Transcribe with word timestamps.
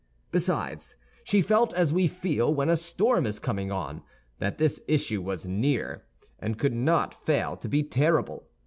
Besides, 0.31 0.95
she 1.23 1.43
felt 1.43 1.75
as 1.75 1.93
we 1.93 2.07
feel 2.07 2.51
when 2.51 2.69
a 2.69 2.75
storm 2.75 3.27
is 3.27 3.37
coming 3.37 3.71
on—that 3.71 4.57
this 4.57 4.81
issue 4.87 5.21
was 5.21 5.47
near, 5.47 6.07
and 6.39 6.57
could 6.57 6.73
not 6.73 7.23
fail 7.23 7.55
to 7.57 7.69
be 7.69 7.83
terrible. 7.83 8.49